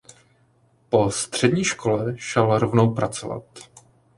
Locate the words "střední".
1.11-1.63